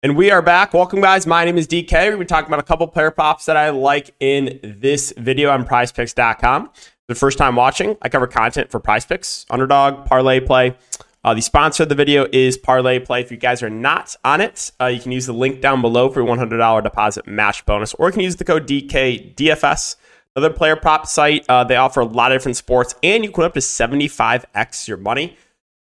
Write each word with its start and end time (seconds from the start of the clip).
And 0.00 0.16
we 0.16 0.30
are 0.30 0.42
back. 0.42 0.74
Welcome, 0.74 1.00
guys. 1.00 1.26
My 1.26 1.44
name 1.44 1.58
is 1.58 1.66
DK. 1.66 1.90
We're 1.90 2.10
going 2.12 2.20
to 2.20 2.24
talking 2.26 2.46
about 2.46 2.60
a 2.60 2.62
couple 2.62 2.86
player 2.86 3.10
props 3.10 3.46
that 3.46 3.56
I 3.56 3.70
like 3.70 4.14
in 4.20 4.60
this 4.62 5.12
video 5.16 5.50
on 5.50 5.64
prizepicks.com. 5.64 6.70
The 7.08 7.16
first 7.16 7.36
time 7.36 7.56
watching, 7.56 7.96
I 8.00 8.08
cover 8.08 8.28
content 8.28 8.70
for 8.70 8.78
prize 8.78 9.04
picks, 9.04 9.44
underdog, 9.50 10.06
parlay 10.06 10.38
play. 10.38 10.76
Uh, 11.24 11.34
the 11.34 11.42
sponsor 11.42 11.82
of 11.82 11.88
the 11.88 11.96
video 11.96 12.28
is 12.32 12.56
Parlay 12.56 13.00
Play. 13.00 13.22
If 13.22 13.32
you 13.32 13.36
guys 13.36 13.60
are 13.60 13.68
not 13.68 14.14
on 14.24 14.40
it, 14.40 14.70
uh, 14.80 14.86
you 14.86 15.00
can 15.00 15.10
use 15.10 15.26
the 15.26 15.32
link 15.32 15.60
down 15.60 15.80
below 15.80 16.08
for 16.10 16.22
your 16.22 16.28
$100 16.28 16.82
deposit 16.84 17.26
match 17.26 17.66
bonus, 17.66 17.92
or 17.94 18.06
you 18.06 18.12
can 18.12 18.22
use 18.22 18.36
the 18.36 18.44
code 18.44 18.68
DKDFS. 18.68 19.96
Another 20.36 20.54
player 20.54 20.76
prop 20.76 21.08
site. 21.08 21.44
Uh, 21.48 21.64
they 21.64 21.74
offer 21.74 21.98
a 21.98 22.04
lot 22.04 22.30
of 22.30 22.36
different 22.36 22.56
sports, 22.56 22.94
and 23.02 23.24
you 23.24 23.32
can 23.32 23.42
up 23.42 23.54
to 23.54 23.60
75x 23.60 24.86
your 24.86 24.96
money. 24.96 25.36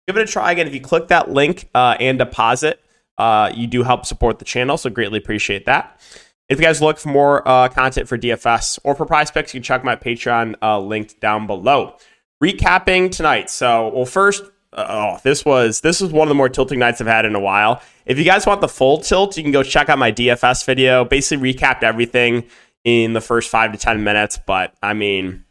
Give 0.07 0.17
it 0.17 0.27
a 0.27 0.33
try 0.33 0.53
again. 0.53 0.67
If 0.67 0.73
you 0.73 0.80
click 0.80 1.09
that 1.09 1.30
link 1.30 1.69
uh, 1.75 1.98
and 2.01 2.19
deposit, 2.19 2.80
uh, 3.19 3.51
you 3.55 3.67
do 3.67 3.83
help 3.83 4.07
support 4.07 4.39
the 4.39 4.45
channel, 4.45 4.77
so 4.77 4.91
greatly 4.91 5.19
appreciate 5.19 5.66
that. 5.66 6.01
If 6.48 6.59
you 6.59 6.65
guys 6.65 6.80
look 6.80 6.98
for 6.98 7.09
more 7.09 7.47
uh, 7.47 7.69
content 7.69 8.09
for 8.09 8.16
DFS 8.16 8.79
or 8.84 8.95
for 8.95 9.05
prize 9.05 9.30
picks, 9.30 9.52
you 9.52 9.59
can 9.59 9.65
check 9.65 9.83
my 9.83 9.97
Patreon 9.97 10.55
uh, 10.62 10.79
linked 10.79 11.20
down 11.20 11.47
below. 11.47 11.97
Recapping 12.42 13.11
tonight. 13.11 13.51
So, 13.51 13.89
well, 13.89 14.05
first, 14.05 14.45
uh, 14.73 14.87
oh, 14.89 15.19
this 15.25 15.45
was 15.45 15.80
this 15.80 16.01
was 16.01 16.12
one 16.12 16.27
of 16.27 16.29
the 16.29 16.34
more 16.34 16.48
tilting 16.48 16.79
nights 16.79 17.01
I've 17.01 17.06
had 17.06 17.25
in 17.25 17.34
a 17.34 17.41
while. 17.41 17.83
If 18.05 18.19
you 18.19 18.25
guys 18.25 18.47
want 18.47 18.61
the 18.61 18.69
full 18.69 18.98
tilt, 18.98 19.37
you 19.37 19.42
can 19.42 19.53
go 19.53 19.62
check 19.62 19.89
out 19.89 19.98
my 19.98 20.12
DFS 20.12 20.64
video. 20.64 21.05
Basically, 21.05 21.53
recapped 21.53 21.83
everything 21.83 22.45
in 22.84 23.14
the 23.14 23.20
first 23.20 23.48
five 23.48 23.73
to 23.73 23.78
ten 23.78 24.05
minutes. 24.05 24.39
But 24.47 24.75
I 24.83 24.92
mean, 24.92 25.45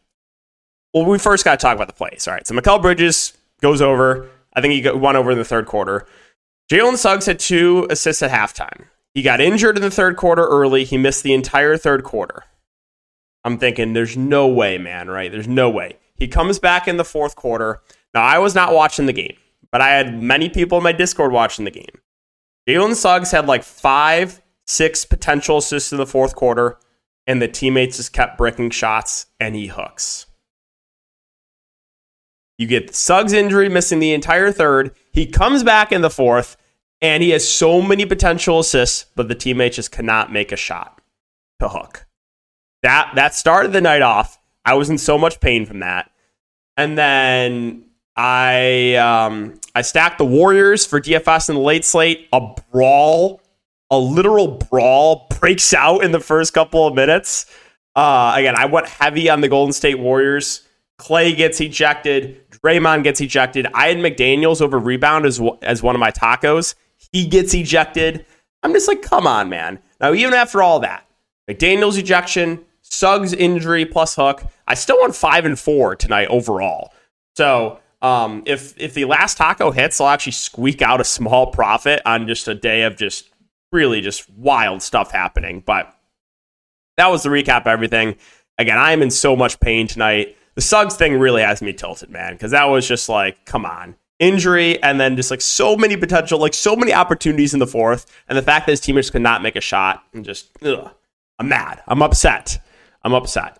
well, 0.93 1.05
we 1.05 1.17
first 1.17 1.43
got 1.43 1.59
to 1.59 1.63
talk 1.63 1.75
about 1.75 1.87
the 1.87 1.93
plays. 1.93 2.27
All 2.27 2.35
right, 2.35 2.45
so 2.45 2.55
Mikal 2.55 2.81
Bridges 2.81 3.33
goes 3.61 3.81
over. 3.81 4.29
I 4.53 4.61
think 4.61 4.73
he 4.73 4.89
won 4.89 5.15
over 5.17 5.31
in 5.31 5.37
the 5.37 5.43
third 5.43 5.65
quarter. 5.65 6.07
Jalen 6.71 6.97
Suggs 6.97 7.27
had 7.27 7.39
two 7.39 7.85
assists 7.89 8.23
at 8.23 8.31
halftime. 8.31 8.87
He 9.13 9.21
got 9.21 9.39
injured 9.39 9.77
in 9.77 9.83
the 9.83 9.91
third 9.91 10.17
quarter 10.17 10.45
early. 10.45 10.83
He 10.83 10.97
missed 10.97 11.23
the 11.23 11.33
entire 11.33 11.77
third 11.77 12.03
quarter. 12.03 12.43
I'm 13.43 13.59
thinking, 13.59 13.93
there's 13.93 14.17
no 14.17 14.47
way, 14.47 14.79
man, 14.79 15.07
right? 15.07 15.31
There's 15.31 15.47
no 15.47 15.69
way. 15.69 15.97
He 16.15 16.27
comes 16.27 16.57
back 16.57 16.87
in 16.87 16.97
the 16.97 17.05
fourth 17.05 17.35
quarter. 17.35 17.81
Now, 18.13 18.23
I 18.23 18.39
was 18.39 18.55
not 18.55 18.73
watching 18.73 19.05
the 19.05 19.13
game, 19.13 19.37
but 19.71 19.81
I 19.81 19.89
had 19.89 20.21
many 20.21 20.49
people 20.49 20.79
in 20.79 20.83
my 20.83 20.91
Discord 20.91 21.31
watching 21.31 21.65
the 21.65 21.71
game. 21.71 22.01
Jalen 22.67 22.95
Suggs 22.95 23.29
had 23.29 23.45
like 23.45 23.63
five, 23.63 24.41
six 24.65 25.05
potential 25.05 25.59
assists 25.59 25.91
in 25.91 25.99
the 25.99 26.07
fourth 26.07 26.35
quarter, 26.35 26.79
and 27.27 27.39
the 27.39 27.47
teammates 27.47 27.97
just 27.97 28.11
kept 28.11 28.39
breaking 28.39 28.71
shots, 28.71 29.27
and 29.39 29.55
he 29.55 29.67
hooks. 29.67 30.24
You 32.57 32.67
get 32.67 32.95
Suggs 32.95 33.33
injury, 33.33 33.69
missing 33.69 33.99
the 33.99 34.13
entire 34.13 34.51
third. 34.51 34.95
He 35.11 35.25
comes 35.25 35.63
back 35.63 35.91
in 35.91 36.01
the 36.01 36.09
fourth, 36.09 36.55
and 37.01 37.21
he 37.21 37.31
has 37.31 37.47
so 37.47 37.81
many 37.81 38.05
potential 38.05 38.59
assists, 38.59 39.05
but 39.15 39.27
the 39.27 39.35
teammates 39.35 39.75
just 39.75 39.91
cannot 39.91 40.31
make 40.31 40.51
a 40.51 40.57
shot 40.57 41.01
to 41.59 41.69
hook. 41.69 42.05
That 42.83 43.11
that 43.15 43.33
started 43.35 43.73
the 43.73 43.81
night 43.81 44.01
off. 44.01 44.39
I 44.63 44.75
was 44.75 44.89
in 44.89 44.97
so 44.97 45.17
much 45.17 45.39
pain 45.39 45.65
from 45.65 45.79
that, 45.79 46.11
and 46.77 46.97
then 46.97 47.85
I 48.15 48.95
um, 48.95 49.59
I 49.73 49.81
stacked 49.81 50.17
the 50.17 50.25
Warriors 50.25 50.85
for 50.85 51.01
DFS 51.01 51.49
in 51.49 51.55
the 51.55 51.61
late 51.61 51.83
slate. 51.83 52.27
A 52.31 52.41
brawl, 52.71 53.41
a 53.91 53.97
literal 53.97 54.47
brawl, 54.47 55.27
breaks 55.39 55.73
out 55.73 56.03
in 56.03 56.11
the 56.11 56.19
first 56.19 56.53
couple 56.53 56.87
of 56.87 56.95
minutes. 56.95 57.45
Uh, 57.95 58.33
again, 58.35 58.55
I 58.57 58.65
went 58.65 58.87
heavy 58.87 59.29
on 59.29 59.41
the 59.41 59.49
Golden 59.49 59.73
State 59.73 59.99
Warriors. 59.99 60.65
Klay 60.99 61.35
gets 61.35 61.59
ejected. 61.59 62.44
Draymond 62.65 63.03
gets 63.03 63.21
ejected. 63.21 63.67
I 63.75 63.89
had 63.89 63.97
McDaniels 63.97 64.59
over 64.59 64.79
rebound 64.79 65.27
as, 65.27 65.39
as 65.61 65.83
one 65.83 65.95
of 65.95 65.99
my 65.99 66.09
tacos. 66.09 66.73
He 67.11 67.27
gets 67.27 67.53
ejected. 67.53 68.25
I'm 68.63 68.73
just 68.73 68.87
like, 68.87 69.03
come 69.03 69.27
on, 69.27 69.49
man. 69.49 69.79
Now, 70.01 70.13
even 70.13 70.33
after 70.33 70.63
all 70.63 70.79
that, 70.79 71.07
McDaniels 71.47 71.99
ejection, 71.99 72.65
Suggs 72.81 73.33
injury 73.33 73.85
plus 73.85 74.15
hook, 74.15 74.43
I 74.67 74.73
still 74.73 74.99
won 74.99 75.11
five 75.11 75.45
and 75.45 75.59
four 75.59 75.95
tonight 75.95 76.27
overall. 76.29 76.91
So 77.35 77.79
um, 78.01 78.41
if 78.47 78.73
if 78.77 78.95
the 78.95 79.05
last 79.05 79.37
taco 79.37 79.69
hits, 79.69 80.01
I'll 80.01 80.07
actually 80.07 80.31
squeak 80.31 80.81
out 80.81 80.99
a 80.99 81.03
small 81.03 81.51
profit 81.51 82.01
on 82.05 82.27
just 82.27 82.47
a 82.47 82.55
day 82.55 82.83
of 82.83 82.95
just 82.95 83.29
really 83.71 84.01
just 84.01 84.27
wild 84.31 84.81
stuff 84.81 85.11
happening. 85.11 85.61
But 85.63 85.95
that 86.97 87.11
was 87.11 87.21
the 87.21 87.29
recap 87.29 87.61
of 87.61 87.67
everything. 87.67 88.15
Again, 88.57 88.77
I 88.77 88.91
am 88.91 89.03
in 89.03 89.11
so 89.11 89.35
much 89.35 89.59
pain 89.59 89.85
tonight 89.87 90.35
the 90.55 90.61
Suggs 90.61 90.95
thing 90.95 91.19
really 91.19 91.41
has 91.41 91.61
me 91.61 91.73
tilted, 91.73 92.09
man, 92.09 92.33
because 92.33 92.51
that 92.51 92.65
was 92.65 92.87
just 92.87 93.09
like, 93.09 93.45
come 93.45 93.65
on. 93.65 93.95
Injury 94.17 94.81
and 94.81 94.99
then 94.99 95.17
just 95.17 95.29
like 95.29 95.41
so 95.41 95.75
many 95.75 95.97
potential, 95.97 96.39
like 96.39 96.53
so 96.53 96.75
many 96.75 96.93
opportunities 96.93 97.53
in 97.53 97.59
the 97.59 97.67
fourth, 97.67 98.05
and 98.29 98.37
the 98.37 98.41
fact 98.41 98.65
that 98.65 98.71
his 98.71 98.79
teammates 98.79 99.09
could 99.09 99.21
not 99.21 99.43
make 99.43 99.57
a 99.57 99.61
shot, 99.61 100.03
and 100.13 100.23
just, 100.23 100.49
ugh, 100.63 100.89
I'm 101.37 101.49
mad. 101.49 101.81
I'm 101.85 102.01
upset. 102.01 102.59
I'm 103.03 103.13
upset. 103.13 103.59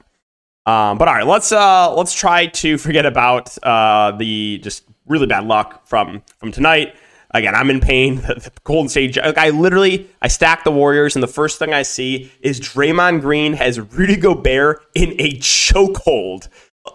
Um, 0.66 0.98
but 0.98 1.08
all 1.08 1.14
right, 1.14 1.28
let's 1.28 1.52
uh, 1.52 1.94
let's 1.94 2.14
try 2.14 2.48
to 2.48 2.78
forget 2.78 3.06
about 3.06 3.56
uh, 3.64 4.12
the 4.12 4.60
just 4.60 4.84
really 5.06 5.28
bad 5.28 5.46
luck 5.46 5.86
from 5.86 6.24
from 6.38 6.52
tonight. 6.52 6.96
Again, 7.32 7.54
I'm 7.54 7.70
in 7.70 7.82
pain. 7.82 8.16
The 8.26 8.52
Golden 8.64 8.90
State. 8.90 9.18
Like 9.18 9.38
I 9.38 9.50
literally, 9.50 10.10
I 10.22 10.28
stack 10.28 10.64
the 10.64 10.72
Warriors, 10.72 11.16
and 11.16 11.22
the 11.22 11.28
first 11.28 11.60
thing 11.60 11.74
I 11.74 11.84
see 11.84 12.32
is 12.40 12.60
Draymond 12.60 13.22
Green 13.22 13.54
has 13.54 13.80
Rudy 13.80 14.16
Gobert 14.16 14.84
in 14.96 15.14
a 15.20 15.34
chokehold 15.34 16.48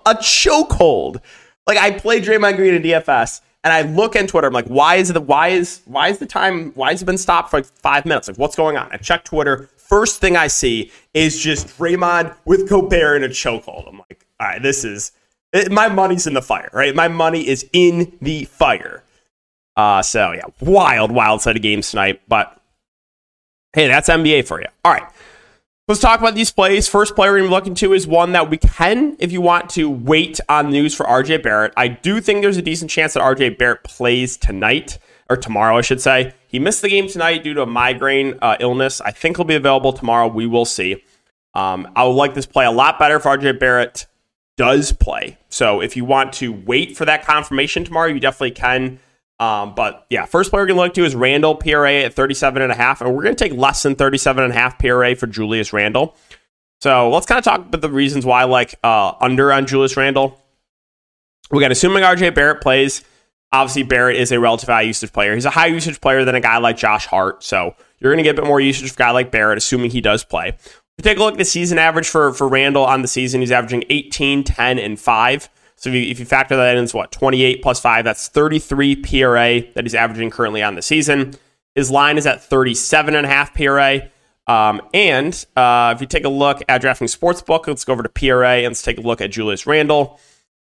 a 0.07 0.15
chokehold. 0.15 1.21
Like 1.67 1.79
I 1.79 1.93
play 1.93 2.21
Draymond 2.21 2.57
Green 2.57 2.75
in 2.75 2.83
DFS, 2.83 3.41
and 3.65 3.73
I 3.73 3.83
look 3.83 4.17
on 4.17 4.27
Twitter. 4.27 4.47
I'm 4.47 4.53
like, 4.53 4.67
why 4.67 4.97
is 4.97 5.13
the 5.13 5.21
why 5.21 5.49
is 5.49 5.83
why 5.85 6.09
is 6.09 6.19
the 6.19 6.27
time 6.27 6.73
why 6.73 6.91
has 6.91 7.03
it 7.03 7.05
been 7.05 7.19
stopped 7.19 7.51
for 7.51 7.59
like 7.59 7.67
five 7.67 8.07
minutes? 8.07 8.29
Like, 8.29 8.39
what's 8.39 8.57
going 8.57 8.77
on? 8.77 8.89
I 8.93 8.97
check 8.97 9.25
Twitter. 9.25 9.69
First 9.77 10.21
thing 10.21 10.37
I 10.37 10.47
see 10.47 10.91
is 11.15 11.39
just 11.39 11.67
Draymond 11.79 12.35
with 12.45 12.69
Gobert 12.69 13.23
in 13.23 13.25
a 13.25 13.33
chokehold. 13.33 13.89
I'm 13.89 13.99
like, 13.99 14.25
all 14.39 14.47
right, 14.49 14.63
this 14.63 14.85
is 14.85 15.13
it, 15.53 15.71
my 15.71 15.89
money's 15.89 16.27
in 16.27 16.35
the 16.35 16.43
fire, 16.43 16.71
right? 16.73 16.95
My 16.95 17.09
money 17.09 17.47
is 17.47 17.69
in 17.73 18.17
the 18.23 18.45
fire. 18.45 19.03
Uh, 19.77 20.03
so 20.03 20.33
yeah, 20.33 20.45
wild, 20.61 21.11
wild 21.11 21.43
set 21.43 21.57
of 21.57 21.63
games 21.63 21.91
tonight. 21.91 22.21
But 22.29 22.61
hey, 23.73 23.89
that's 23.89 24.09
NBA 24.09 24.47
for 24.47 24.61
you. 24.61 24.69
All 24.85 24.93
right. 24.93 25.09
Let's 25.91 25.99
talk 25.99 26.21
about 26.21 26.37
these 26.37 26.53
plays. 26.53 26.87
First 26.87 27.17
player 27.17 27.33
we're 27.33 27.49
looking 27.49 27.75
to 27.75 27.95
is 27.95 28.07
one 28.07 28.31
that 28.31 28.49
we 28.49 28.59
can, 28.59 29.17
if 29.19 29.33
you 29.33 29.41
want 29.41 29.71
to, 29.71 29.91
wait 29.91 30.39
on 30.49 30.71
news 30.71 30.95
for 30.95 31.05
RJ 31.05 31.43
Barrett. 31.43 31.73
I 31.77 31.89
do 31.89 32.21
think 32.21 32.43
there's 32.43 32.57
a 32.57 32.63
decent 32.63 32.93
chance 32.93 33.15
that 33.15 33.25
RJ 33.25 33.59
Barrett 33.59 33.83
plays 33.83 34.37
tonight, 34.37 35.01
or 35.29 35.37
tomorrow, 35.37 35.77
I 35.77 35.81
should 35.81 36.01
say. 36.01 36.33
He 36.47 36.61
missed 36.61 36.83
the 36.83 36.91
game 36.91 37.09
tonight 37.09 37.43
due 37.43 37.55
to 37.55 37.63
a 37.63 37.67
migraine 37.67 38.39
uh, 38.41 38.57
illness. 38.61 39.01
I 39.01 39.11
think 39.11 39.37
he'll 39.37 39.45
be 39.45 39.57
available 39.57 39.93
tomorrow. 39.93 40.29
We 40.29 40.47
will 40.47 40.65
see. 40.65 41.03
Um, 41.55 41.91
I 41.97 42.05
would 42.05 42.13
like 42.13 42.35
this 42.35 42.47
play 42.47 42.67
a 42.67 42.71
lot 42.71 43.01
better 43.01 43.17
if 43.17 43.25
RJ 43.25 43.59
Barrett 43.59 44.07
does 44.57 44.93
play. 44.93 45.39
So 45.49 45.81
if 45.81 45.97
you 45.97 46.05
want 46.05 46.33
to 46.35 46.53
wait 46.53 46.97
for 46.97 47.05
that 47.05 47.25
confirmation 47.27 47.83
tomorrow, 47.83 48.07
you 48.07 48.21
definitely 48.21 48.53
can. 48.53 49.01
Um, 49.41 49.75
but 49.75 50.07
yeah, 50.11 50.27
first 50.27 50.51
player 50.51 50.65
we're 50.65 50.67
to 50.77 50.83
look 50.83 50.95
to 50.95 51.05
is 51.05 51.15
Randle 51.15 51.55
PRA 51.55 52.03
at 52.03 52.13
37 52.13 52.61
and 52.61 52.71
a 52.71 52.75
half, 52.75 53.01
and 53.01 53.13
we're 53.17 53.23
going 53.23 53.35
to 53.35 53.43
take 53.43 53.59
less 53.59 53.83
than 53.83 53.97
37 53.97 54.45
and 54.45 54.53
a 54.53 54.57
half 54.57 54.79
PRA 54.79 55.17
for 55.17 55.27
Julius 55.27 55.73
Randle. 55.73 56.15
So 56.83 57.09
let's 57.09 57.25
kind 57.25 57.39
of 57.39 57.45
talk 57.45 57.61
about 57.61 57.81
the 57.81 57.91
reasons 57.91 58.27
why 58.27 58.45
like 58.45 58.75
uh, 58.85 59.15
under 59.19 59.51
on 59.51 59.67
Julius 59.67 59.97
Randle. 59.97 60.39
We're 61.51 61.61
assuming 61.73 62.03
RJ 62.03 62.35
Barrett 62.35 62.61
plays. 62.61 63.03
Obviously, 63.51 63.83
Barrett 63.83 64.17
is 64.17 64.31
a 64.31 64.39
relative 64.39 64.69
high 64.69 64.83
usage 64.83 65.13
player. 65.13 65.35
He's 65.35 65.47
a 65.47 65.51
high 65.51 65.67
usage 65.67 66.01
player 66.01 66.25
than 66.25 66.35
a 66.35 66.41
guy 66.41 66.59
like 66.59 66.77
Josh 66.77 67.07
Hart. 67.07 67.43
So 67.43 67.75
you're 67.99 68.13
going 68.13 68.23
to 68.23 68.23
get 68.23 68.39
a 68.39 68.43
bit 68.43 68.47
more 68.47 68.61
usage 68.61 68.91
for 68.91 68.95
a 68.95 69.05
guy 69.07 69.11
like 69.11 69.31
Barrett, 69.31 69.59
assuming 69.59 69.91
he 69.91 70.01
does 70.01 70.23
play. 70.23 70.49
If 70.49 70.85
you 70.99 71.03
take 71.03 71.19
a 71.19 71.21
look 71.21 71.33
at 71.33 71.39
the 71.39 71.45
season 71.45 71.79
average 71.79 72.09
for, 72.09 72.33
for 72.33 72.47
Randle 72.47 72.85
on 72.85 73.03
the 73.03 73.09
season, 73.09 73.41
he's 73.41 73.51
averaging 73.51 73.85
18, 73.89 74.45
10, 74.45 74.79
and 74.79 75.01
5. 75.01 75.49
So 75.81 75.89
if 75.89 75.95
you, 75.95 76.03
if 76.03 76.19
you 76.19 76.27
factor 76.27 76.57
that 76.57 76.77
in, 76.77 76.85
it's 76.85 76.93
what, 76.93 77.11
28 77.11 77.63
plus 77.63 77.81
5, 77.81 78.05
that's 78.05 78.29
33 78.29 78.97
PRA 78.97 79.61
that 79.73 79.83
he's 79.83 79.95
averaging 79.95 80.29
currently 80.29 80.63
on 80.63 80.75
the 80.75 80.83
season. 80.83 81.33
His 81.75 81.91
line 81.91 82.19
is 82.19 82.27
at 82.27 82.41
37.5 82.41 83.55
PRA. 83.55 84.11
Um, 84.47 84.83
and 84.93 85.33
uh, 85.57 85.95
if 85.97 86.03
you 86.03 86.07
take 86.07 86.27
a 86.27 86.29
look 86.29 86.61
at 86.69 86.83
DraftKings 86.83 87.17
Sportsbook, 87.17 87.67
let's 87.67 87.87
go 87.87 87.95
over 87.95 88.03
to 88.03 88.11
PRA 88.11 88.57
and 88.57 88.67
let's 88.67 88.83
take 88.83 88.99
a 88.99 89.01
look 89.01 89.23
at 89.23 89.31
Julius 89.31 89.67
Randle. 89.67 90.21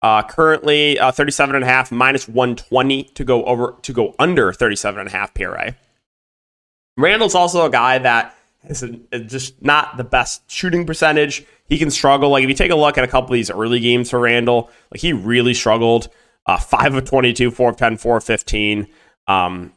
Uh, 0.04 0.22
currently 0.22 1.00
uh, 1.00 1.12
37.5 1.12 1.92
minus 1.92 2.28
120 2.28 3.04
to 3.06 3.24
go 3.24 3.44
over 3.46 3.76
to 3.82 3.92
go 3.92 4.14
under 4.20 4.52
37.5 4.52 5.34
PRA. 5.34 5.76
Randle's 6.98 7.34
also 7.34 7.66
a 7.66 7.70
guy 7.72 7.98
that 7.98 8.36
a, 8.64 9.20
just 9.20 9.62
not 9.62 9.98
the 9.98 10.04
best 10.04 10.50
shooting 10.50 10.86
percentage 10.86 11.46
he 11.68 11.78
can 11.78 11.92
struggle. 11.92 12.30
Like 12.30 12.44
if 12.44 12.50
you 12.50 12.56
take 12.56 12.72
a 12.72 12.76
look 12.76 12.98
at 12.98 13.04
a 13.04 13.08
couple 13.08 13.30
of 13.30 13.34
these 13.34 13.52
early 13.52 13.80
games 13.80 14.10
for 14.10 14.20
Randle, 14.20 14.70
like 14.92 15.02
he 15.02 15.14
really 15.14 15.54
struggled. 15.54 16.10
Uh, 16.46 16.58
five 16.58 16.96
of 16.96 17.06
22, 17.06 17.52
four 17.52 17.70
of 17.70 17.78
10, 17.78 17.98
four 17.98 18.18
of 18.18 18.24
15. 18.24 18.88
Um, 19.28 19.72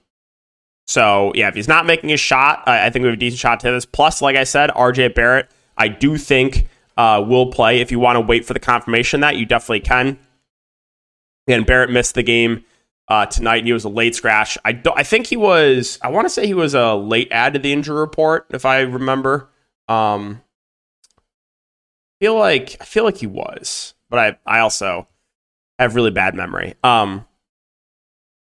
so 0.87 1.33
yeah, 1.35 1.49
if 1.49 1.55
he's 1.55 1.69
not 1.69 1.87
making 1.87 2.13
a 2.13 2.17
shot, 2.17 2.63
I, 2.67 2.87
I 2.87 2.91
think 2.91 3.03
we 3.03 3.09
have 3.09 3.17
a 3.17 3.21
decent 3.21 3.41
shot 3.41 3.61
to 3.61 3.71
this. 3.71 3.85
Plus, 3.85 4.23
like 4.23 4.37
I 4.37 4.45
said, 4.45 4.71
RJ 4.71 5.15
Barrett, 5.15 5.51
I 5.77 5.89
do 5.89 6.17
think 6.17 6.69
uh, 6.97 7.23
will 7.27 7.53
play. 7.53 7.81
If 7.81 7.91
you 7.91 7.99
want 7.99 8.17
to 8.17 8.21
wait 8.21 8.45
for 8.45 8.55
the 8.55 8.61
confirmation 8.61 9.21
that, 9.21 9.37
you 9.37 9.45
definitely 9.45 9.81
can. 9.81 10.19
Again, 11.47 11.65
Barrett 11.65 11.91
missed 11.91 12.15
the 12.15 12.23
game 12.23 12.65
uh, 13.09 13.27
tonight, 13.27 13.59
and 13.59 13.67
he 13.67 13.73
was 13.73 13.85
a 13.85 13.89
late 13.89 14.15
scratch. 14.15 14.57
I 14.65 14.73
don't. 14.73 14.99
I 14.99 15.03
think 15.03 15.27
he 15.27 15.37
was. 15.37 15.99
I 16.03 16.09
want 16.09 16.27
to 16.27 16.31
say 16.31 16.47
he 16.47 16.55
was 16.55 16.75
a 16.75 16.95
late 16.95 17.29
add 17.31 17.55
to 17.55 17.59
the 17.59 17.73
injury 17.73 17.99
report, 17.99 18.47
if 18.51 18.65
I 18.65 18.81
remember. 18.81 19.49
Um, 19.89 20.43
feel 22.21 22.39
like 22.39 22.77
I 22.81 22.85
feel 22.85 23.05
like 23.05 23.17
he 23.17 23.27
was, 23.27 23.95
but 24.09 24.19
I 24.19 24.39
I 24.47 24.61
also 24.61 25.09
have 25.79 25.95
really 25.95 26.11
bad 26.11 26.35
memory. 26.35 26.75
Um, 26.85 27.27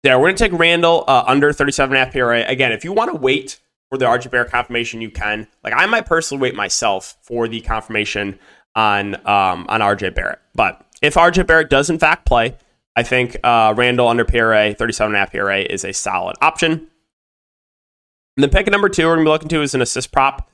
there, 0.03 0.19
we're 0.19 0.27
gonna 0.27 0.37
take 0.37 0.53
Randle 0.53 1.03
uh, 1.07 1.23
under 1.25 1.51
37 1.51 1.97
half 1.97 2.11
PRA 2.11 2.45
again. 2.45 2.71
If 2.71 2.83
you 2.83 2.93
want 2.93 3.11
to 3.11 3.17
wait 3.17 3.59
for 3.89 3.97
the 3.97 4.05
RJ 4.05 4.29
Barrett 4.29 4.51
confirmation, 4.51 5.01
you 5.01 5.09
can. 5.09 5.47
Like 5.63 5.73
I 5.75 5.87
might 5.87 6.05
personally 6.05 6.41
wait 6.41 6.55
myself 6.55 7.17
for 7.23 7.47
the 7.47 7.61
confirmation 7.61 8.39
on 8.75 9.15
um, 9.27 9.65
on 9.67 9.81
RJ 9.81 10.13
Barrett, 10.13 10.39
but 10.53 10.85
if 11.01 11.15
RJ 11.15 11.47
Barrett 11.47 11.69
does 11.71 11.89
in 11.89 11.97
fact 11.97 12.25
play, 12.25 12.55
I 12.95 13.03
think 13.03 13.37
uh, 13.43 13.73
Randle 13.75 14.07
under 14.07 14.25
PRA 14.25 14.73
37 14.73 15.27
PRA 15.31 15.59
is 15.61 15.83
a 15.83 15.93
solid 15.93 16.37
option. 16.41 16.71
And 16.71 18.43
then 18.43 18.49
pick 18.49 18.67
number 18.67 18.89
two 18.89 19.05
we're 19.05 19.15
gonna 19.15 19.25
be 19.25 19.29
looking 19.29 19.49
to 19.49 19.61
is 19.61 19.75
an 19.75 19.81
assist 19.81 20.11
prop. 20.11 20.49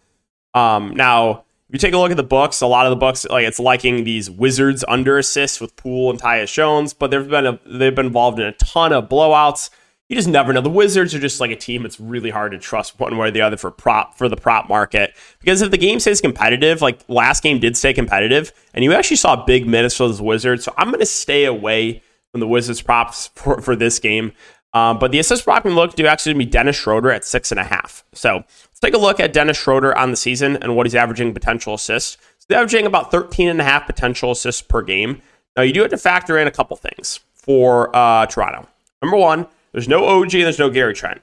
Um, 0.53 0.95
now 0.95 1.45
if 1.71 1.75
you 1.75 1.79
take 1.79 1.93
a 1.93 1.97
look 1.97 2.11
at 2.11 2.17
the 2.17 2.23
books, 2.23 2.59
a 2.59 2.67
lot 2.67 2.85
of 2.85 2.89
the 2.89 2.97
books 2.97 3.25
like 3.29 3.45
it's 3.45 3.57
liking 3.57 4.03
these 4.03 4.29
Wizards 4.29 4.83
under 4.89 5.17
assists 5.17 5.61
with 5.61 5.73
Poole 5.77 6.09
and 6.09 6.19
Tyus 6.19 6.51
Jones, 6.51 6.93
but 6.93 7.11
they've 7.11 7.29
been 7.29 7.45
a, 7.45 7.59
they've 7.65 7.95
been 7.95 8.07
involved 8.07 8.39
in 8.39 8.45
a 8.45 8.51
ton 8.51 8.91
of 8.91 9.07
blowouts. 9.07 9.69
You 10.09 10.17
just 10.17 10.27
never 10.27 10.51
know. 10.51 10.59
The 10.59 10.69
Wizards 10.69 11.15
are 11.15 11.19
just 11.19 11.39
like 11.39 11.51
a 11.51 11.55
team 11.55 11.85
it's 11.85 11.97
really 11.97 12.29
hard 12.29 12.51
to 12.51 12.57
trust 12.57 12.99
one 12.99 13.17
way 13.17 13.29
or 13.29 13.31
the 13.31 13.39
other 13.39 13.55
for 13.55 13.71
prop 13.71 14.17
for 14.17 14.27
the 14.27 14.35
prop 14.35 14.67
market 14.67 15.15
because 15.39 15.61
if 15.61 15.71
the 15.71 15.77
game 15.77 16.01
stays 16.01 16.19
competitive, 16.19 16.81
like 16.81 16.99
last 17.07 17.41
game 17.41 17.59
did 17.59 17.77
stay 17.77 17.93
competitive, 17.93 18.51
and 18.73 18.83
you 18.83 18.91
actually 18.91 19.15
saw 19.15 19.45
big 19.45 19.65
minutes 19.65 19.95
for 19.95 20.09
those 20.09 20.21
Wizards, 20.21 20.65
so 20.65 20.73
I'm 20.77 20.89
going 20.89 20.99
to 20.99 21.05
stay 21.05 21.45
away 21.45 22.03
from 22.31 22.39
the 22.39 22.47
Wizards 22.47 22.81
props 22.81 23.29
for, 23.35 23.61
for 23.61 23.75
this 23.75 23.99
game. 23.99 24.31
Um, 24.73 24.99
but 24.99 25.11
the 25.11 25.19
assist 25.19 25.45
we 25.45 25.71
look 25.71 25.95
do 25.95 26.07
actually 26.07 26.33
be 26.33 26.45
Dennis 26.45 26.77
Schroeder 26.77 27.11
at 27.11 27.25
six 27.25 27.51
and 27.51 27.59
a 27.59 27.63
half. 27.63 28.05
So 28.13 28.37
let's 28.37 28.79
take 28.81 28.93
a 28.93 28.97
look 28.97 29.19
at 29.19 29.33
Dennis 29.33 29.57
Schroeder 29.57 29.97
on 29.97 30.11
the 30.11 30.17
season 30.17 30.57
and 30.57 30.75
what 30.75 30.85
he's 30.85 30.95
averaging 30.95 31.33
potential 31.33 31.73
assists. 31.73 32.17
So 32.39 32.45
he's 32.47 32.55
averaging 32.55 32.85
about 32.85 33.11
13 33.11 33.49
and 33.49 33.59
a 33.59 33.65
half 33.65 33.85
potential 33.85 34.31
assists 34.31 34.61
per 34.61 34.81
game. 34.81 35.21
Now 35.57 35.63
you 35.63 35.73
do 35.73 35.81
have 35.81 35.89
to 35.89 35.97
factor 35.97 36.37
in 36.37 36.47
a 36.47 36.51
couple 36.51 36.77
things 36.77 37.19
for 37.33 37.93
uh, 37.93 38.25
Toronto. 38.27 38.67
Number 39.01 39.17
one, 39.17 39.47
there's 39.73 39.89
no 39.89 40.05
OG 40.05 40.33
and 40.35 40.43
there's 40.43 40.59
no 40.59 40.69
Gary 40.69 40.93
Trent. 40.93 41.21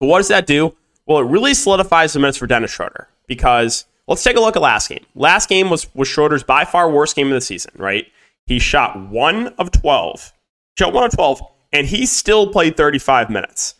But 0.00 0.08
what 0.08 0.18
does 0.18 0.28
that 0.28 0.46
do? 0.46 0.76
Well, 1.06 1.20
it 1.20 1.30
really 1.30 1.54
solidifies 1.54 2.12
the 2.12 2.18
minutes 2.18 2.38
for 2.38 2.46
Dennis 2.46 2.70
Schroeder 2.70 3.08
because 3.26 3.86
let's 4.06 4.22
take 4.22 4.36
a 4.36 4.40
look 4.40 4.56
at 4.56 4.62
last 4.62 4.88
game. 4.88 5.04
Last 5.14 5.48
game 5.48 5.70
was 5.70 5.92
was 5.94 6.08
Schroeder's 6.08 6.42
by 6.42 6.64
far 6.66 6.90
worst 6.90 7.16
game 7.16 7.28
of 7.28 7.34
the 7.34 7.40
season, 7.40 7.72
right? 7.76 8.06
He 8.50 8.58
shot 8.58 8.98
one 8.98 9.54
of 9.58 9.70
12. 9.70 10.32
Shot 10.76 10.92
one 10.92 11.04
of 11.04 11.12
12 11.12 11.40
and 11.72 11.86
he 11.86 12.04
still 12.04 12.48
played 12.48 12.76
35 12.76 13.30
minutes. 13.30 13.76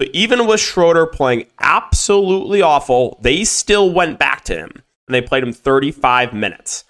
So 0.00 0.08
even 0.14 0.46
with 0.46 0.58
Schroeder 0.58 1.04
playing 1.04 1.48
absolutely 1.60 2.62
awful, 2.62 3.18
they 3.20 3.44
still 3.44 3.92
went 3.92 4.18
back 4.18 4.42
to 4.44 4.54
him 4.54 4.70
and 5.06 5.14
they 5.14 5.20
played 5.20 5.42
him 5.42 5.52
35 5.52 6.32
minutes. 6.32 6.84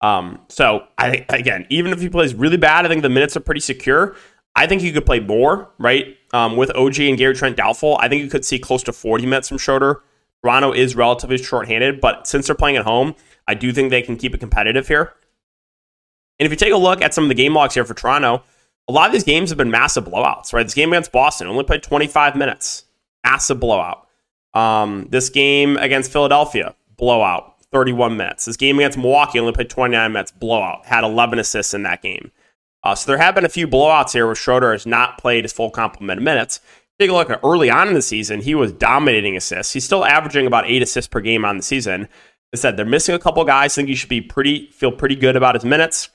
Um, 0.00 0.40
so 0.48 0.86
I 0.96 1.26
again, 1.28 1.66
even 1.68 1.92
if 1.92 2.00
he 2.00 2.08
plays 2.08 2.34
really 2.34 2.56
bad, 2.56 2.86
I 2.86 2.88
think 2.88 3.02
the 3.02 3.10
minutes 3.10 3.36
are 3.36 3.40
pretty 3.40 3.60
secure. 3.60 4.16
I 4.56 4.66
think 4.66 4.80
you 4.80 4.94
could 4.94 5.04
play 5.04 5.20
more, 5.20 5.68
right? 5.76 6.16
Um, 6.32 6.56
with 6.56 6.74
OG 6.74 6.98
and 7.00 7.18
Gary 7.18 7.34
Trent 7.34 7.58
doubtful, 7.58 7.98
I 8.00 8.08
think 8.08 8.22
you 8.22 8.30
could 8.30 8.46
see 8.46 8.58
close 8.58 8.82
to 8.84 8.94
40 8.94 9.26
minutes 9.26 9.48
from 9.48 9.58
Schroeder. 9.58 10.02
Toronto 10.42 10.72
is 10.72 10.96
relatively 10.96 11.36
shorthanded, 11.36 12.00
but 12.00 12.26
since 12.26 12.46
they're 12.46 12.56
playing 12.56 12.78
at 12.78 12.84
home, 12.86 13.16
I 13.46 13.52
do 13.52 13.70
think 13.70 13.90
they 13.90 14.00
can 14.00 14.16
keep 14.16 14.34
it 14.34 14.40
competitive 14.40 14.88
here. 14.88 15.12
And 16.40 16.46
if 16.46 16.50
you 16.50 16.56
take 16.56 16.72
a 16.72 16.78
look 16.78 17.02
at 17.02 17.12
some 17.12 17.24
of 17.24 17.28
the 17.28 17.34
game 17.34 17.54
logs 17.54 17.74
here 17.74 17.84
for 17.84 17.92
Toronto, 17.92 18.42
a 18.88 18.92
lot 18.92 19.06
of 19.06 19.12
these 19.12 19.24
games 19.24 19.50
have 19.50 19.58
been 19.58 19.70
massive 19.70 20.06
blowouts, 20.06 20.54
right? 20.54 20.64
This 20.64 20.74
game 20.74 20.90
against 20.92 21.12
Boston 21.12 21.46
only 21.46 21.64
played 21.64 21.82
25 21.82 22.34
minutes, 22.34 22.84
massive 23.22 23.60
blowout. 23.60 24.06
Um, 24.54 25.06
this 25.10 25.28
game 25.28 25.76
against 25.76 26.10
Philadelphia, 26.10 26.74
blowout, 26.96 27.62
31 27.72 28.16
minutes. 28.16 28.46
This 28.46 28.56
game 28.56 28.78
against 28.78 28.96
Milwaukee 28.96 29.38
only 29.38 29.52
played 29.52 29.68
29 29.68 30.12
minutes, 30.12 30.32
blowout, 30.32 30.86
had 30.86 31.04
11 31.04 31.38
assists 31.38 31.74
in 31.74 31.82
that 31.82 32.00
game. 32.00 32.32
Uh, 32.82 32.94
so 32.94 33.10
there 33.10 33.18
have 33.18 33.34
been 33.34 33.44
a 33.44 33.50
few 33.50 33.68
blowouts 33.68 34.14
here 34.14 34.24
where 34.24 34.34
Schroeder 34.34 34.72
has 34.72 34.86
not 34.86 35.18
played 35.18 35.44
his 35.44 35.52
full 35.52 35.70
complement 35.70 36.18
of 36.18 36.24
minutes. 36.24 36.60
Take 36.98 37.10
a 37.10 37.12
look 37.12 37.30
at 37.30 37.40
early 37.44 37.70
on 37.70 37.88
in 37.88 37.94
the 37.94 38.02
season, 38.02 38.40
he 38.40 38.54
was 38.54 38.72
dominating 38.72 39.36
assists. 39.36 39.74
He's 39.74 39.84
still 39.84 40.04
averaging 40.04 40.46
about 40.46 40.66
eight 40.66 40.82
assists 40.82 41.08
per 41.08 41.20
game 41.20 41.44
on 41.44 41.58
the 41.58 41.62
season. 41.62 42.08
I 42.52 42.56
said 42.56 42.76
they're 42.76 42.86
missing 42.86 43.14
a 43.14 43.18
couple 43.18 43.44
guys. 43.44 43.72
I 43.72 43.76
think 43.76 43.88
he 43.88 43.94
should 43.94 44.08
be 44.08 44.20
pretty 44.20 44.66
feel 44.70 44.92
pretty 44.92 45.16
good 45.16 45.36
about 45.36 45.54
his 45.54 45.64
minutes. 45.64 46.08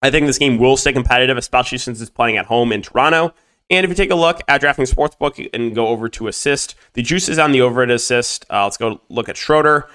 I 0.00 0.10
think 0.10 0.26
this 0.26 0.38
game 0.38 0.58
will 0.58 0.76
stay 0.76 0.92
competitive, 0.92 1.36
especially 1.36 1.78
since 1.78 2.00
it's 2.00 2.10
playing 2.10 2.36
at 2.36 2.46
home 2.46 2.72
in 2.72 2.82
Toronto. 2.82 3.34
And 3.70 3.84
if 3.84 3.90
you 3.90 3.94
take 3.94 4.10
a 4.10 4.16
look 4.16 4.40
at 4.48 4.60
DraftKings 4.60 4.92
Sportsbook 4.92 5.48
and 5.54 5.74
go 5.74 5.88
over 5.88 6.08
to 6.10 6.26
assist, 6.26 6.74
the 6.92 7.02
juice 7.02 7.28
is 7.28 7.38
on 7.38 7.52
the 7.52 7.62
over 7.62 7.82
at 7.82 7.90
assist. 7.90 8.44
Uh, 8.50 8.64
let's 8.64 8.76
go 8.76 9.00
look 9.08 9.28
at 9.28 9.36
Schroeder 9.36 9.88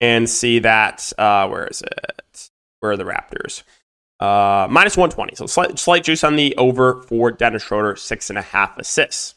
and 0.00 0.28
see 0.28 0.60
that. 0.60 1.12
Uh, 1.18 1.48
where 1.48 1.66
is 1.66 1.82
it? 1.82 2.50
Where 2.80 2.92
are 2.92 2.96
the 2.96 3.04
Raptors? 3.04 3.62
Uh, 4.20 4.68
minus 4.70 4.96
120. 4.96 5.34
So 5.34 5.46
slight, 5.46 5.78
slight 5.78 6.04
juice 6.04 6.22
on 6.22 6.36
the 6.36 6.54
over 6.56 7.02
for 7.02 7.32
Dennis 7.32 7.62
Schroeder, 7.62 7.96
six 7.96 8.30
and 8.30 8.38
a 8.38 8.42
half 8.42 8.78
assists. 8.78 9.34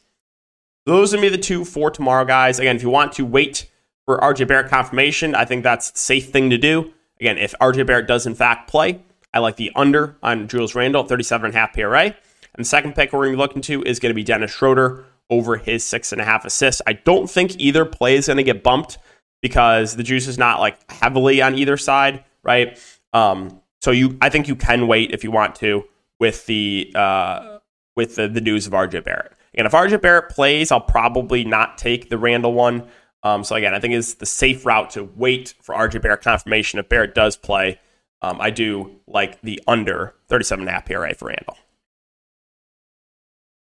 Those 0.86 1.12
would 1.12 1.22
be 1.22 1.30
the 1.30 1.38
two 1.38 1.66
for 1.66 1.90
tomorrow, 1.90 2.24
guys. 2.26 2.60
Again, 2.60 2.76
if 2.76 2.84
you 2.84 2.90
want 2.90 3.14
to 3.14 3.26
wait 3.26 3.70
for 4.08 4.18
RJ 4.20 4.48
Barrett 4.48 4.70
confirmation, 4.70 5.36
I 5.36 5.46
think 5.46 5.64
that's 5.64 5.92
the 5.92 6.00
safe 6.00 6.30
thing 6.30 6.50
to 6.50 6.58
do. 6.58 6.94
Again, 7.20 7.38
if 7.38 7.54
RJ 7.60 7.86
Barrett 7.86 8.08
does 8.08 8.26
in 8.26 8.36
fact 8.36 8.70
play, 8.70 9.02
I 9.34 9.40
like 9.40 9.58
the 9.58 9.72
under 9.76 10.16
on 10.24 10.48
Julius 10.48 10.74
Randle, 10.74 11.04
37.5 11.04 11.74
PRA. 11.74 12.04
And 12.06 12.16
the 12.56 12.64
second 12.64 12.96
pick 12.96 13.12
we're 13.12 13.26
going 13.26 13.34
to 13.34 13.38
be 13.38 13.42
looking 13.42 13.62
to 13.64 13.84
is 13.84 14.00
going 14.00 14.12
to 14.12 14.16
be 14.16 14.24
Dennis 14.24 14.52
Schroeder 14.52 15.06
over 15.30 15.58
his 15.58 15.84
six 15.84 16.14
and 16.14 16.22
a 16.22 16.24
half 16.24 16.46
assists. 16.46 16.82
I 16.88 16.94
don't 16.94 17.30
think 17.30 17.60
either 17.60 17.84
play 17.84 18.16
is 18.16 18.28
going 18.28 18.38
to 18.38 18.44
get 18.44 18.64
bumped 18.64 18.98
because 19.42 19.98
the 19.98 20.04
juice 20.04 20.28
is 20.28 20.38
not 20.38 20.62
like 20.62 20.90
heavily 20.90 21.42
on 21.42 21.58
either 21.58 21.76
side, 21.76 22.24
right? 22.44 22.80
Um, 23.12 23.62
so 23.82 23.92
you, 23.92 24.18
I 24.22 24.30
think 24.30 24.48
you 24.48 24.56
can 24.56 24.88
wait 24.88 25.12
if 25.12 25.26
you 25.26 25.32
want 25.32 25.56
to 25.56 25.84
with 26.18 26.46
the 26.46 26.92
uh, 26.96 27.60
with 27.96 28.16
the, 28.16 28.30
the 28.30 28.42
news 28.42 28.68
of 28.68 28.74
RJ 28.74 29.04
Barrett. 29.04 29.34
And 29.54 29.68
if 29.68 29.74
RJ 29.74 30.02
Barrett 30.02 30.30
plays, 30.30 30.72
I'll 30.72 30.80
probably 30.80 31.44
not 31.44 31.78
take 31.78 32.10
the 32.10 32.18
Randle 32.18 32.54
one. 32.54 32.88
Um, 33.24 33.44
so 33.44 33.56
again, 33.56 33.74
I 33.74 33.80
think 33.80 33.94
it's 33.94 34.16
the 34.16 34.26
safe 34.26 34.66
route 34.66 34.92
to 34.92 35.04
wait 35.04 35.56
for 35.62 35.76
RJ 35.76 36.02
Barrett 36.02 36.22
confirmation 36.22 36.80
if 36.80 36.88
Barrett 36.88 37.16
does 37.16 37.36
play 37.36 37.80
um, 38.22 38.42
I 38.42 38.50
do 38.50 39.00
like 39.08 39.42
the 39.42 39.62
under 39.68 40.16
37.5 40.30 40.86
PRA 40.86 41.14
for 41.14 41.28
Randle. 41.28 41.58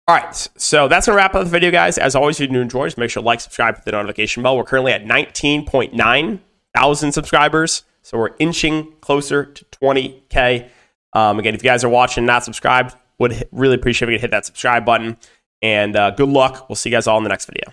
All 0.07 0.15
right, 0.15 0.35
so 0.35 0.87
that's 0.87 1.07
to 1.07 1.15
wrap 1.15 1.35
up 1.35 1.45
the 1.45 1.51
video, 1.51 1.71
guys. 1.71 1.97
As 1.97 2.15
always, 2.15 2.39
if 2.39 2.49
you 2.49 2.55
do 2.55 2.61
enjoy, 2.61 2.87
just 2.87 2.99
make 2.99 3.09
sure 3.09 3.23
to 3.23 3.27
like, 3.27 3.41
subscribe, 3.41 3.77
hit 3.77 3.85
the 3.87 3.93
notification 3.93 4.43
bell. 4.43 4.57
We're 4.57 4.65
currently 4.65 4.93
at 4.93 5.05
19.9 5.05 6.41
thousand 6.75 7.13
subscribers, 7.13 7.85
so 8.03 8.19
we're 8.19 8.35
inching 8.39 8.93
closer 9.01 9.45
to 9.45 9.65
20K. 9.67 10.69
Um, 11.15 11.39
again, 11.39 11.55
if 11.55 11.63
you 11.63 11.71
guys 11.71 11.85
are 11.85 11.89
watching 11.89 12.23
and 12.23 12.27
not 12.27 12.45
subscribed, 12.45 12.97
would 13.19 13.49
really 13.51 13.77
appreciate 13.77 14.09
if 14.09 14.13
you 14.13 14.17
could 14.19 14.23
hit 14.23 14.31
that 14.33 14.45
subscribe 14.45 14.85
button. 14.85 15.17
And 15.63 15.97
uh, 15.97 16.11
good 16.11 16.29
luck. 16.29 16.69
We'll 16.69 16.77
see 16.77 16.91
you 16.91 16.97
guys 16.97 17.07
all 17.07 17.17
in 17.17 17.23
the 17.23 17.31
next 17.31 17.47
video. 17.47 17.73